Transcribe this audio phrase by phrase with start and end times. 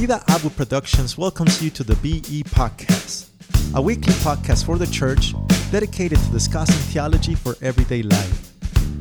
[0.00, 3.28] Vida Abu Productions welcomes you to the VE Podcast,
[3.74, 5.34] a weekly podcast for the church
[5.70, 8.54] dedicated to discussing theology for everyday life.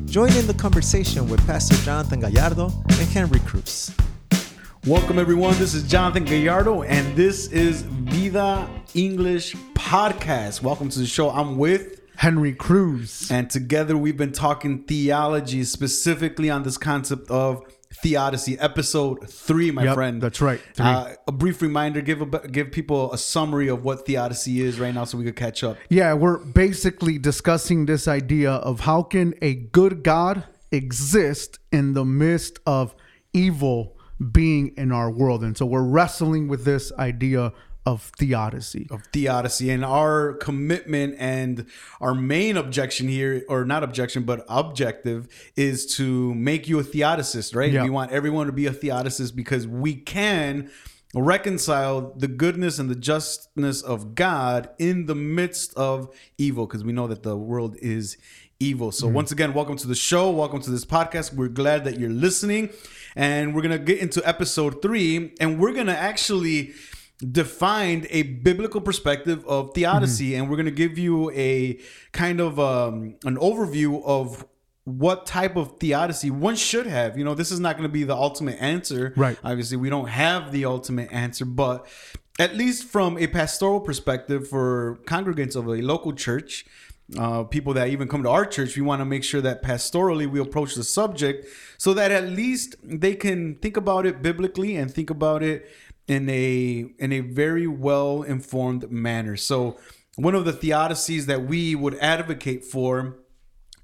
[0.08, 3.96] Join in the conversation with Pastor Jonathan Gallardo and Henry Cruz.
[4.86, 5.58] Welcome, everyone.
[5.58, 10.62] This is Jonathan Gallardo, and this is Vida English Podcast.
[10.62, 11.30] Welcome to the show.
[11.30, 13.32] I'm with Henry Cruz.
[13.32, 19.84] And together we've been talking theology, specifically on this concept of theodicy, episode three, my
[19.84, 20.22] Yep, friend.
[20.22, 20.62] that's right.
[20.78, 24.94] Uh, a brief reminder: give a, give people a summary of what theodicy is right
[24.94, 25.78] now, so we could catch up.
[25.90, 32.06] Yeah, we're basically discussing this idea of how can a good God exist in the
[32.06, 32.94] midst of
[33.34, 33.98] evil
[34.32, 35.44] being in our world.
[35.44, 37.54] And so we're wrestling with this idea
[37.90, 38.88] of theodicy.
[38.92, 39.72] of theodicy.
[39.72, 41.66] And our commitment and
[42.00, 47.56] our main objection here or not objection but objective is to make you a theodicist
[47.56, 47.72] right?
[47.72, 47.84] Yeah.
[47.84, 50.70] we want everyone to be a theodicist because we can
[51.16, 56.94] reconcile the goodness and the justness of god in the midst of evil because we
[56.94, 58.18] know that the world is
[58.60, 58.92] evil.
[58.92, 59.16] So mm-hmm.
[59.16, 60.30] once again welcome to the show.
[60.32, 61.34] Welcome to this podcast.
[61.34, 62.70] We're glad that you're listening.
[63.16, 66.74] And we're gonna get into episode three and we're gonna actually
[67.20, 71.80] defined a biblical perspective of theodicy and we're going to give you a
[72.14, 74.46] kind of um, an overview of
[74.86, 77.18] what type of theodicy one should have.
[77.18, 79.14] You know this is not going to be the ultimate answer.
[79.18, 79.38] Right.
[79.44, 81.88] obviously we don't have the ultimate answer but
[82.40, 86.66] at least from a pastoral perspective for congregants of a local church
[87.18, 90.28] uh, people that even come to our church, we want to make sure that pastorally
[90.28, 91.48] we approach the subject
[91.78, 95.68] so that at least they can think about it biblically and think about it
[96.10, 99.38] in a in a very well informed manner.
[99.38, 99.78] So
[100.16, 103.20] one of the theodicies that we would advocate for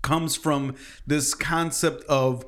[0.02, 0.76] comes from
[1.08, 2.44] this concept of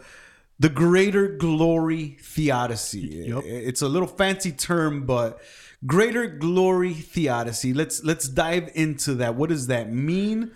[0.59, 3.29] the greater glory theodicy.
[3.29, 5.39] It's a little fancy term, but
[5.85, 7.73] greater glory theodicy.
[7.73, 9.35] Let's let's dive into that.
[9.35, 10.51] What does that mean?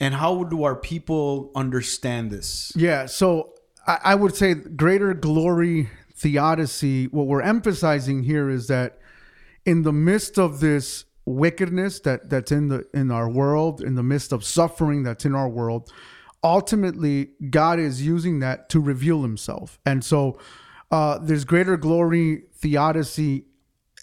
[0.00, 2.72] And how do our people understand this?
[2.74, 3.52] Yeah, so
[3.86, 8.98] I, I would say greater glory theodicy, what we're emphasizing here is that
[9.64, 14.02] in the midst of this wickedness that, that's in the in our world, in the
[14.02, 15.90] midst of suffering that's in our world,
[16.44, 19.78] ultimately God is using that to reveal himself.
[19.86, 20.38] And so
[20.90, 23.44] uh, there's greater glory theodicy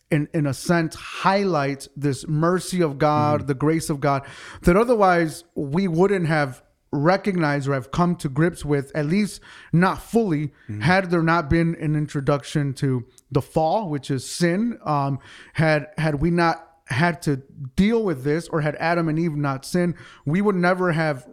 [0.10, 4.26] in, in a sense highlights this mercy of God, the grace of God,
[4.64, 6.64] that otherwise we wouldn't have
[6.98, 9.42] recognized or have come to grips with, at least
[9.72, 14.80] not fully, had there not been an introduction to the fall, which is sin.
[14.84, 15.20] Um,
[15.54, 17.38] had had we not had to
[17.76, 21.28] deal with this, or had Adam and Eve not sinned, we would never have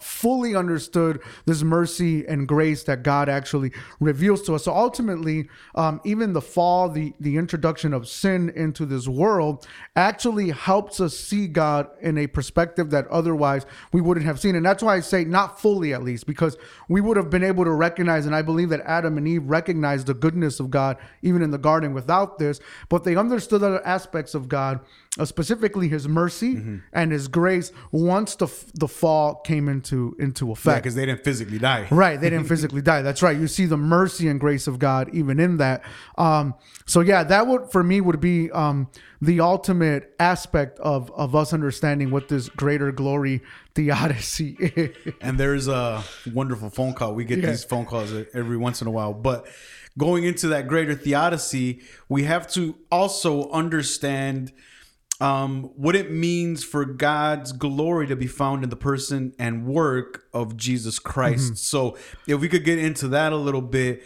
[0.00, 4.64] fully understood this mercy and grace that God actually reveals to us.
[4.64, 9.66] So ultimately, um, even the fall, the the introduction of sin into this world,
[9.96, 14.54] actually helps us see God in a perspective that otherwise we wouldn't have seen.
[14.54, 16.56] And that's why I say not fully, at least, because
[16.88, 20.06] we would have been able to recognize, and I believe that Adam and Eve recognized
[20.06, 24.34] the goodness of God even in the garden without this, but they understood other aspects
[24.34, 24.80] of God.
[25.18, 26.62] Uh, specifically, His mercy
[26.94, 27.70] and His grace.
[27.90, 31.86] Once the f- the fall came into into Yeah, effect, because they didn't physically die.
[31.90, 33.02] Right, they didn't physically die.
[33.02, 33.36] That's right.
[33.38, 35.82] You see the mercy and grace of God even in that.
[36.16, 36.54] Um,
[36.86, 38.88] so yeah, that would for me would be um,
[39.20, 43.42] the ultimate aspect of of us understanding what this greater glory
[43.74, 45.14] theodicy is.
[45.20, 46.02] and there's a
[46.32, 47.14] wonderful phone call.
[47.14, 47.50] We get Yeah.
[47.50, 49.12] these phone calls every once in a while.
[49.12, 49.46] But
[49.98, 54.52] going into that greater theodicy, we have to also understand
[55.22, 60.24] um, what it means for God's glory to be found in the person and work
[60.32, 61.56] of Jesus Christ.
[61.58, 61.96] So,
[62.26, 64.02] if we could get into that a little bit,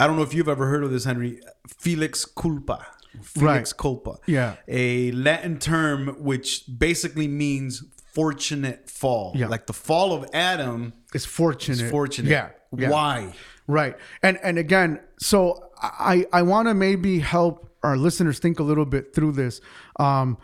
[0.00, 1.40] I don't know if you've ever heard of this, Henry.
[1.66, 2.86] Felix culpa.
[3.22, 3.78] Felix Right.
[3.78, 4.14] culpa.
[4.26, 4.56] Yeah.
[4.68, 7.82] A Latin term which basically means
[8.14, 9.32] fortunate fall.
[9.34, 9.48] Yeah.
[9.48, 11.80] Like the fall of Adam It's fortunate.
[11.82, 12.30] is fortunate.
[12.30, 12.48] Yeah.
[12.76, 12.90] yeah.
[12.90, 13.32] Why?
[13.68, 13.96] Right.
[14.22, 18.86] And and again, so I I want to maybe help our listeners think a little
[18.86, 19.60] bit through this,
[20.00, 20.38] um,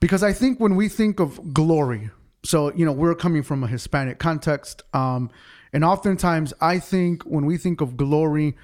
[0.00, 2.10] because I think when we think of glory,
[2.44, 5.30] so you know we're coming from a Hispanic context, um,
[5.72, 8.56] and oftentimes I think when we think of glory,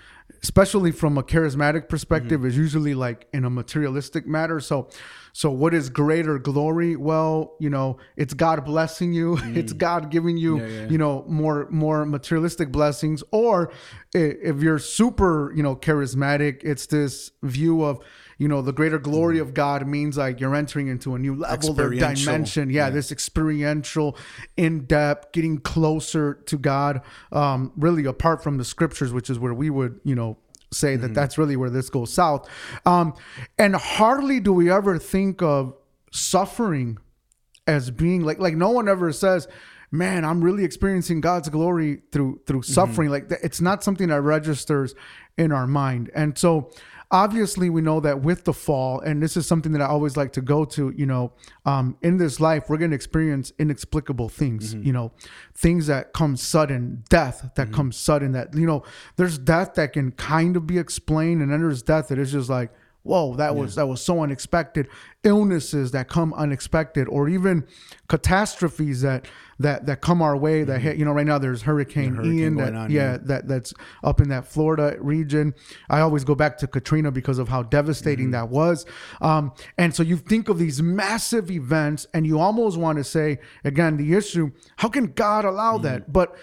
[0.43, 1.87] especially from a charismatic mm-hmm.
[1.89, 4.61] perspective, is usually like in a materialistic matter.
[4.61, 4.89] So.
[5.33, 6.97] So what is greater glory?
[6.97, 9.37] Well, you know, it's God blessing you.
[9.55, 9.79] It's mm.
[9.79, 10.61] God giving you,
[10.91, 13.23] you know, more more materialistic blessings.
[13.31, 13.73] Or
[14.13, 18.01] if you're super, you know, charismatic, it's this view of,
[18.41, 21.79] you know, the greater glory of God means like you're entering into a new level
[21.79, 21.91] or
[22.25, 22.71] dimension.
[22.71, 24.17] Yeah, this experiential,
[24.57, 27.03] in depth, getting closer to God.
[27.33, 30.39] Um, really apart from the scriptures, which is where we would, you know,
[30.73, 32.49] say that that's really where this goes south.
[32.87, 33.13] Um,
[33.59, 35.75] and hardly do we ever think of
[36.11, 36.97] suffering
[37.67, 39.47] as being like like no one ever says
[39.93, 44.21] man i'm really experiencing god's glory through through suffering like th- it's not something that
[44.23, 44.97] registers
[45.39, 46.69] in our mind and so
[47.12, 50.33] obviously we know that with the fall and this is something that i always like
[50.33, 51.33] to go to you know
[51.65, 55.11] um, in this life we're going to experience inexplicable things you know
[55.55, 58.83] things that come sudden death that comes sudden that you know
[59.17, 62.49] there's death that can kind of be explained and then there's death that is just
[62.49, 62.71] like
[63.02, 64.87] whoa that was that was so unexpected
[65.25, 67.67] illnesses that come unexpected or even
[68.08, 69.26] catastrophes that
[69.58, 72.56] that that come our way that hit you know right now there's hurricane, hurricane ian
[72.56, 73.19] that on, yeah yeah.
[73.23, 73.73] that that's
[74.05, 75.55] up in that florida region
[75.88, 78.32] i always go back to katrina because of how devastating Mm-hmm.
[78.32, 78.85] that was
[79.20, 83.38] um and so you think of these massive events and you almost want to say
[83.64, 85.85] again the issue how can god allow Mm-hmm.
[85.85, 86.37] that but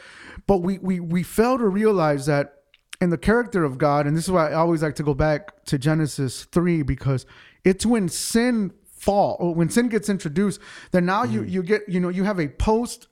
[0.47, 2.56] but we we we fail to realize that
[2.99, 5.65] in the character of God, and this is why I always like to go back
[5.65, 7.25] to Genesis 3 because
[7.63, 10.59] it's when sin fall or when sin gets introduced,
[10.91, 11.49] then now you mm.
[11.49, 13.07] you get, you know, you have a post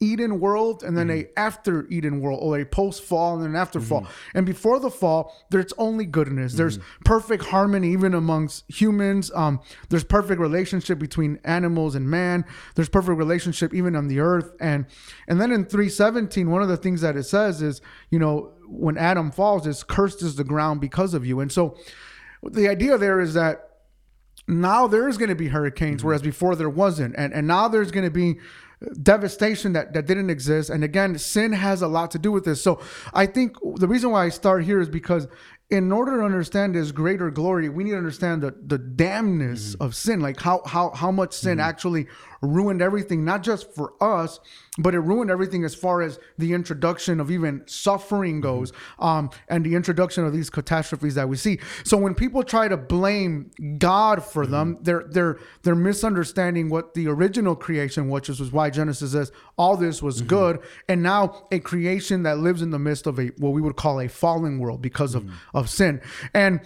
[0.00, 1.28] Eden world and then a mm.
[1.36, 4.02] after Eden world or a post fall and then an after fall.
[4.02, 4.38] Mm-hmm.
[4.38, 6.54] And before the fall, there's only goodness.
[6.54, 6.82] There's mm.
[7.04, 9.30] perfect harmony even amongst humans.
[9.34, 12.44] Um, there's perfect relationship between animals and man.
[12.74, 14.52] There's perfect relationship even on the earth.
[14.60, 14.86] And
[15.28, 17.80] and then in 317, one of the things that it says is,
[18.10, 21.40] you know, when Adam falls, is cursed is the ground because of you.
[21.40, 21.76] And so
[22.42, 23.70] the idea there is that
[24.46, 26.08] now there's going to be hurricanes mm-hmm.
[26.08, 27.14] whereas before there wasn't.
[27.16, 28.38] And and now there's going to be
[29.02, 30.70] devastation that that didn't exist.
[30.70, 32.62] And again sin has a lot to do with this.
[32.62, 32.80] So
[33.14, 35.26] i think the reason why i start here is because
[35.70, 39.82] in order to understand this greater glory we need to understand the the damnness mm-hmm.
[39.82, 41.68] of sin like how how how much sin mm-hmm.
[41.68, 42.06] actually
[42.44, 44.40] ruined everything not just for us
[44.78, 48.42] but it ruined everything as far as the introduction of even suffering mm-hmm.
[48.42, 51.58] goes um and the introduction of these catastrophes that we see.
[51.84, 54.84] So when people try to blame god for them mm-hmm.
[54.84, 60.02] they're they're they're misunderstanding what the original creation which is why genesis says all this
[60.02, 60.28] was mm-hmm.
[60.28, 63.76] good and now a creation that lives in the midst of a what we would
[63.76, 66.00] call a fallen world because of of sin.
[66.32, 66.60] And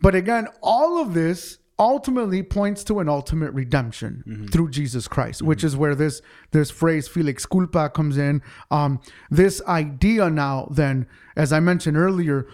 [0.00, 5.64] but again all of this ultimately points to an ultimate redemption through Jesus Christ, which
[5.64, 6.20] is where this
[6.52, 8.42] this phrase "felix culpa" comes in.
[8.70, 9.00] Um,
[9.30, 12.46] this idea now, then, as I mentioned earlier,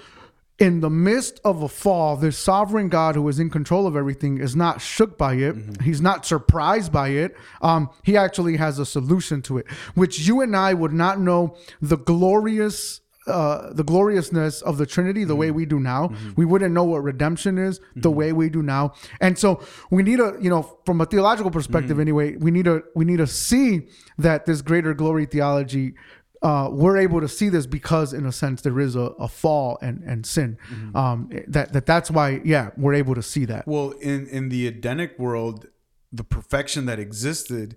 [0.58, 4.38] in the midst of a fall, this sovereign God who is in control of everything
[4.38, 5.54] is not shook by it.
[5.82, 7.36] He's not surprised by it.
[7.60, 11.56] Um, he actually has a solution to it, which you and I would not know
[11.82, 16.12] the glorious uh, the gloriousness of the Trinity the way we do now.
[16.36, 18.92] We wouldn't know what redemption is the way we do now.
[19.20, 22.82] And so we need to, you know, from a theological perspective anyway, we need to
[22.94, 23.88] we need to see
[24.18, 25.94] that this greater glory theology
[26.42, 29.78] uh, we're able to see this because in a sense there is a, a fall
[29.82, 30.58] and, and sin.
[30.94, 33.66] Um, that, that that's why, yeah, we're able to see that.
[33.66, 35.66] Well, in in the Edenic world,
[36.12, 37.76] the perfection that existed,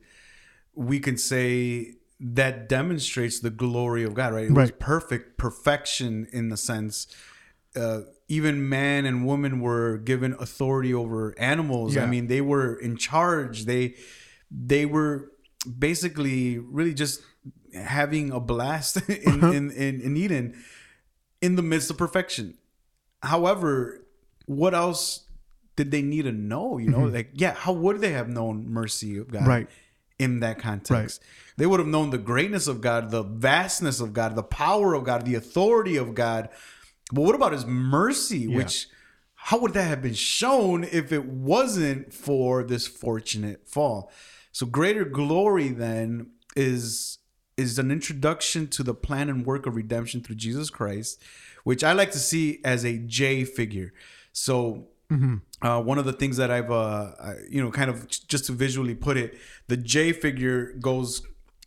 [0.75, 4.45] we can say that demonstrates the glory of God, right?
[4.45, 7.07] It was perfect perfection in the sense.
[7.75, 11.95] Uh, even man and woman were given authority over animals.
[12.03, 13.65] I mean, they were in charge.
[13.65, 13.95] They
[14.51, 15.31] they were
[15.77, 17.21] basically really just
[17.73, 20.63] having a blast in, in, in, in Eden
[21.41, 22.57] in the midst of perfection.
[23.21, 24.05] However,
[24.45, 25.25] what else
[25.75, 26.77] did they need to know?
[26.77, 29.41] You know, like yeah, how would they have known mercy of God?
[29.41, 29.49] Mm-hmm.
[29.49, 29.69] Right.
[30.19, 31.23] In that context,
[31.55, 35.05] they would have known the greatness of God, the vastness of God, the power of
[35.05, 36.49] God, the authority of God.
[37.11, 38.45] But what about His mercy?
[38.47, 38.87] Which
[39.41, 44.11] how would that have been shown if it wasn't for this fortunate fall?
[44.51, 47.19] So greater glory then is
[47.55, 51.21] is an introduction to the plan and work of redemption through Jesus Christ,
[51.63, 53.93] which I like to see as a J figure.
[54.31, 54.87] So
[55.61, 58.51] uh, one of the things that I've uh, I- you know kind of just to
[58.51, 59.37] visually put it,
[59.67, 61.21] the J figure goes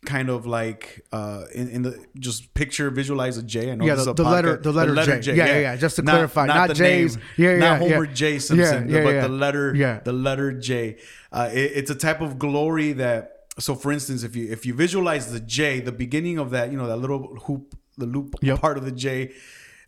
[0.05, 3.71] kind of like uh in, in the just picture visualize a J.
[3.71, 5.35] I know Yeah, the- is a the letter- the letter J.
[5.35, 7.15] Yeah, yeah, yeah, just to clarify, not the J's.
[7.15, 7.89] name, Yeah, yeah, not yeah.
[7.95, 9.21] Homer J Simpson, Yeah, yeah, but yeah.
[9.21, 9.99] the letter Yeah.
[10.03, 10.97] the letter J.
[11.31, 13.29] Uh, it- it's a type of glory that.
[13.59, 16.77] So, for instance, if you if you visualize the J, the beginning of that, you
[16.77, 18.59] know, that little hoop, the loop Yep.
[18.59, 19.31] part of the J.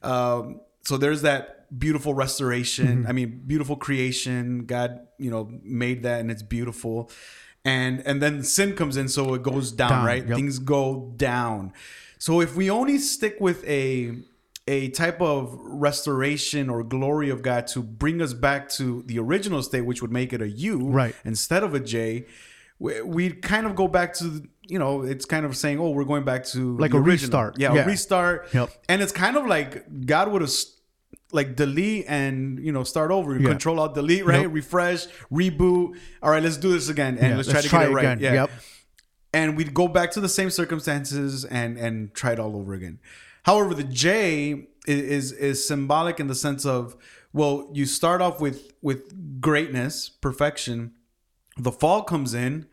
[0.03, 2.88] Um, so there's that beautiful restoration.
[3.00, 3.07] Mm-hmm.
[3.07, 4.65] I mean, beautiful creation.
[4.65, 7.10] God, you know, made that, and it's beautiful.
[7.63, 10.25] And and then sin comes in, so it goes down, Down, right?
[10.27, 10.36] yep.
[10.36, 11.74] Things go down.
[12.19, 14.17] So if we only stick with a
[14.67, 19.62] a type of restoration or glory of God to bring us back to the original
[19.62, 21.15] state, which would make it a U Right.
[21.24, 22.25] instead of a J,
[22.79, 26.03] we, we kind of go back to you know it's kind of saying oh we're
[26.05, 27.41] going back to Like a original.
[27.41, 27.60] restart.
[27.60, 27.84] yeah, Yeah.
[27.84, 28.69] a restart Yep.
[28.89, 30.50] and it's kind of like God would have
[31.35, 33.37] like delete and you know start over.
[33.37, 33.49] Yeah.
[33.49, 34.49] Control Alt Delete, right?
[34.49, 35.97] Refresh, reboot.
[36.23, 37.93] All right, let's do this again and Yeah, let's, let's try to try get it
[37.93, 38.05] right.
[38.05, 38.19] again.
[38.19, 38.33] Yeah.
[38.33, 38.51] Yep.
[39.33, 42.99] And we'd go back to the same circumstances and and try it all over again.
[43.43, 46.95] However, the J is is, is symbolic in the sense of
[47.33, 50.93] well, you start off with with greatness, perfection.
[51.57, 52.67] The fall comes in,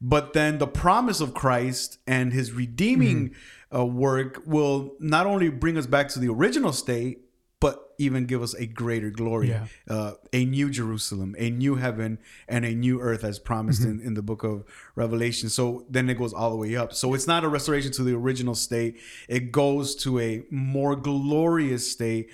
[0.00, 3.34] but then the promise of Christ and his redeeming
[3.74, 7.20] uh, work will not only bring us back to the original state,
[7.60, 9.66] but even give us a greater glory, Yeah.
[9.88, 14.14] uh, a new Jerusalem, a new heaven, and a new earth as promised in, in
[14.14, 15.48] the book of Revelation.
[15.48, 16.92] So then it goes all the way up.
[16.92, 18.98] So it's not a restoration to the original state,
[19.28, 22.28] it goes to a more glorious state,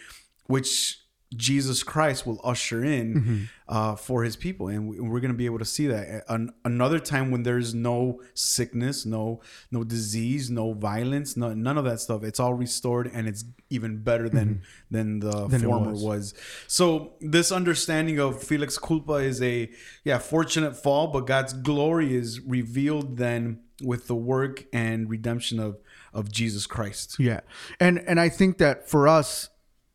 [0.46, 1.00] which
[1.36, 4.68] Jesus Christ will usher in uh, for his people.
[4.68, 6.24] And we- we're going to be able to see that.
[6.28, 11.84] An- another time when there's no sickness, no no disease, no violence, no, none of
[11.84, 12.22] that stuff.
[12.24, 16.02] It's all restored and it's even better than than the Than former was.
[16.02, 16.34] was.
[16.66, 19.70] So this understanding of Felix culpa is a
[20.04, 25.78] yeah fortunate fall, but God's glory is revealed then with the work and redemption of
[26.12, 27.16] of Jesus Christ.
[27.18, 27.40] Yeah.
[27.80, 29.48] And and I think that for us,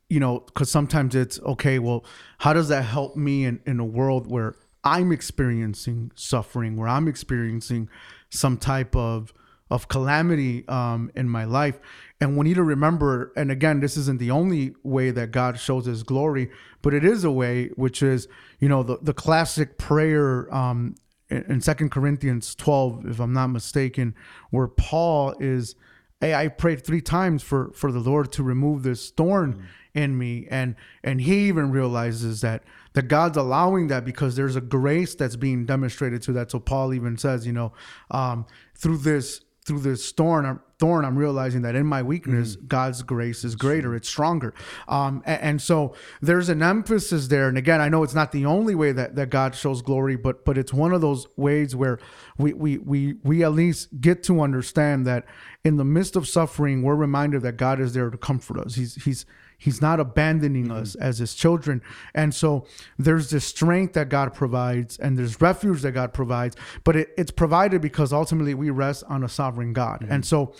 [0.09, 2.03] you know, because sometimes it's okay, well,
[2.39, 7.07] how does that help me in, in a world where I'm experiencing suffering, where I'm
[7.07, 7.89] experiencing
[8.29, 9.33] some type of
[9.71, 11.79] of calamity um, in my life.
[12.19, 15.85] And we need to remember, and again, this isn't the only way that God shows
[15.85, 16.49] his glory,
[16.81, 18.27] but it is a way which is,
[18.59, 20.95] you know, the, the classic prayer um,
[21.29, 24.15] in Second Corinthians 12, if I'm not mistaken,
[24.49, 25.75] where Paul is
[26.21, 30.47] hey, I prayed three times for for the Lord to remove this thorn in me,
[30.49, 35.35] and and he even realizes that that God's allowing that because there's a grace that's
[35.35, 36.51] being demonstrated to that.
[36.51, 37.73] So Paul even says, you know,
[38.11, 38.45] um,
[38.75, 43.55] through this through this thorn, thorn, I'm realizing that in my weakness, God's grace is
[43.55, 44.53] greater, it's stronger,
[44.87, 47.49] um, a- and, so there's an emphasis there.
[47.49, 50.45] And again, I know it's not the only way that, that God shows glory, but
[50.45, 51.99] but it's one of those ways where
[52.37, 55.25] we we we we at least get to understand that
[55.65, 58.75] in the midst of suffering, we're reminded that God is there to comfort us.
[58.75, 59.25] He's he's
[59.59, 60.81] He's not abandoning mm-hmm.
[60.81, 61.83] us as his children.
[62.15, 62.65] And so
[62.97, 67.31] there's this strength that God provides and there's refuge that God provides, but it, it's
[67.31, 69.99] provided because ultimately we rest on a sovereign God.
[70.01, 70.11] Mm-hmm.
[70.13, 70.53] And so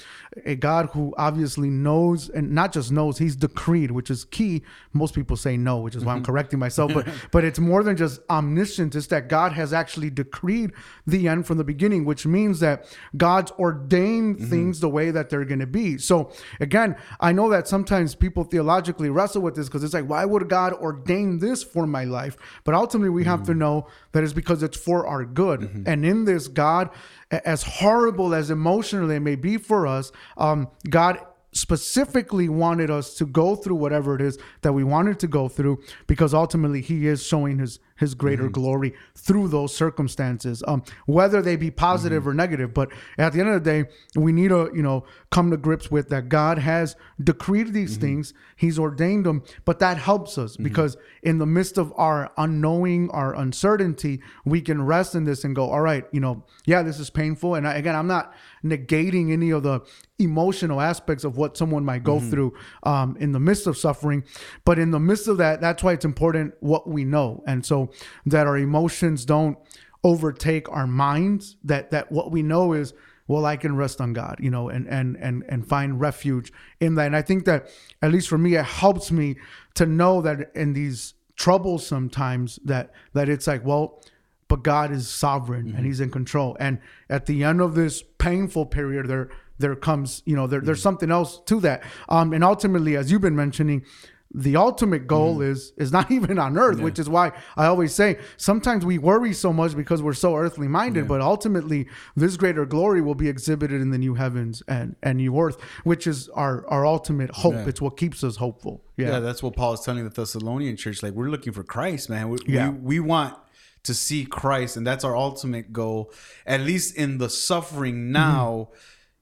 [0.45, 4.63] a God who obviously knows and not just knows, he's decreed, which is key.
[4.93, 6.25] Most people say no, which is why I'm mm-hmm.
[6.25, 8.95] correcting myself, but but it's more than just omniscient.
[8.95, 10.71] It's that God has actually decreed
[11.05, 12.85] the end from the beginning, which means that
[13.17, 14.49] God's ordained mm-hmm.
[14.49, 15.97] things the way that they're going to be.
[15.97, 20.25] So again, I know that sometimes people theologically wrestle with this because it's like, why
[20.25, 22.37] would God ordain this for my life?
[22.63, 23.59] But ultimately, we have to mm-hmm.
[23.59, 25.83] know that it's because it's for our good.
[25.85, 26.89] And in this, God,
[27.31, 31.19] as horrible as emotionally it may be for us, um, God
[31.51, 35.81] specifically wanted us to go through whatever it is that we wanted to go through
[36.05, 38.53] because ultimately he is showing his his greater mm-hmm.
[38.53, 40.63] glory through those circumstances.
[40.67, 42.29] Um whether they be positive mm-hmm.
[42.29, 45.51] or negative but at the end of the day we need to you know come
[45.51, 48.01] to grips with that god has decreed these mm-hmm.
[48.01, 48.33] things.
[48.55, 53.35] He's ordained them but that helps us because in the midst of our unknowing our
[53.35, 57.09] uncertainty we can rest in this and go all right you know yeah this is
[57.09, 57.55] painful.
[57.55, 59.81] And I, again i'm not negating any of the
[60.19, 62.53] emotional aspects of what someone might go through
[62.83, 64.23] um, in the midst of suffering.
[64.65, 67.41] But in the midst of that, that's why it's important what we know.
[67.47, 67.88] And so
[68.25, 69.57] that our emotions don't
[70.03, 72.93] overtake our minds, that, that what we know is,
[73.27, 76.95] well, I can rest on God, you know, and, and, and, and find refuge in
[76.95, 77.05] that.
[77.05, 77.69] And I think that
[78.01, 79.35] at least for me, it helps me
[79.75, 84.01] to know that in these troubles sometimes that, that it's like, well,
[84.47, 86.57] but God is sovereign and He's in control.
[86.59, 89.29] And at the end of this painful period, there
[89.59, 91.83] there comes, you know, there, there's something else to that.
[92.07, 93.85] Um, and ultimately, as you've been mentioning,
[94.33, 95.51] the ultimate goal mm-hmm.
[95.51, 99.33] is is not even on earth, which is why I always say sometimes we worry
[99.33, 103.81] so much because we're so earthly minded, but ultimately this greater glory will be exhibited
[103.81, 107.53] in the new heavens and, and new earth, which is our, our ultimate hope.
[107.53, 107.67] Yeah.
[107.67, 108.83] It's what keeps us hopeful.
[108.97, 109.09] Yeah.
[109.09, 109.19] Yeah.
[109.19, 111.01] that's what Paul is telling the Thessalonian church.
[111.01, 112.29] Like we're looking for Christ, man.
[112.29, 112.69] We, Yeah.
[112.69, 113.35] we, we want
[113.83, 116.11] to see Christ, and that's our ultimate goal.
[116.45, 118.11] At least in the suffering mm-hmm.
[118.11, 118.69] now,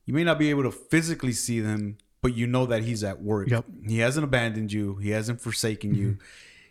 [0.06, 3.22] you may not be able to physically see them, but you know that He's at
[3.22, 3.50] work.
[3.50, 3.66] Yep.
[3.88, 4.96] He hasn't abandoned you.
[4.96, 6.18] He hasn't forsaken you.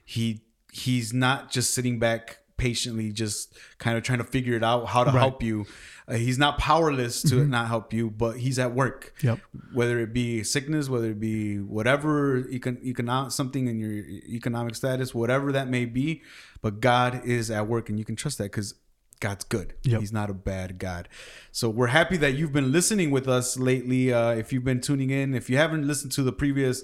[0.05, 0.41] He
[0.73, 5.05] He's not just sitting back patiently, just kind of trying to figure it out how
[5.05, 5.19] to Right.
[5.21, 5.67] help you.
[6.09, 9.41] Uh, he's not powerless to not help you, but He's at work Yep.
[9.75, 15.15] whether it be sickness, whether it be whatever econ- economic something in your economic status,
[15.15, 16.23] whatever that may be,
[16.63, 18.75] but God is at work, and you can trust that because
[19.21, 19.75] God's good.
[19.85, 20.01] Yep.
[20.01, 21.09] He's not a bad God.
[21.53, 24.13] So we're happy that you've been listening with us lately.
[24.13, 26.83] Uh, if you've been tuning in, if you haven't listened to the previous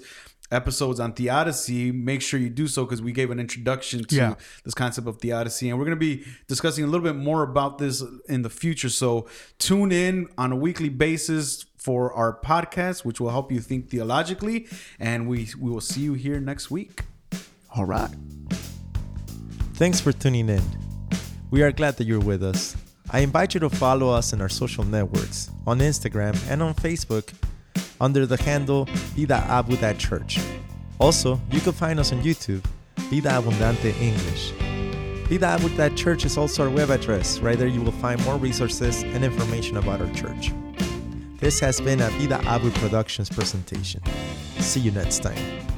[0.51, 4.35] episodes on theodicy, make sure you do so because we gave an introduction to Yeah.
[4.63, 5.69] this concept of theodicy.
[5.69, 8.89] And we're going to be discussing a little bit more about this in the future.
[8.89, 13.89] So tune in on a weekly basis for our podcast, which will help you think
[13.89, 14.67] theologically.
[14.99, 17.01] And we, we will see you here next week.
[17.75, 18.09] All right.
[19.75, 20.82] Thanks for tuning in.
[21.53, 22.75] We are glad that you're with us.
[23.11, 27.31] I invite you to follow us in our social networks on Instagram and on Facebook
[28.01, 30.39] under the handle Vida Abundante Church.
[30.97, 32.65] Also, you can find us on YouTube,
[33.11, 34.49] Vida Abundante English.
[35.29, 37.37] Vida Abundante Church is also our web address.
[37.37, 40.51] Right there, you will find more resources and information about our church.
[41.37, 44.01] This has been a Vida Abu Productions presentation.
[44.57, 45.72] See you next time.